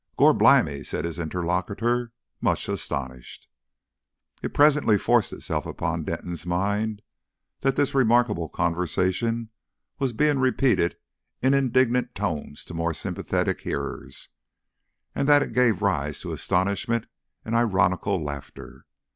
[0.17, 2.11] "Gorblimey!" said his interlocutor,
[2.41, 3.47] much astonished.
[4.41, 7.03] It presently forced itself upon Denton's mind
[7.59, 9.49] that this remarkable conversation
[9.99, 10.97] was being repeated
[11.43, 14.29] in indignant tones to more sympathetic hearers,
[15.13, 17.05] and that it gave rise to astonishment
[17.45, 18.87] and ironical laughter.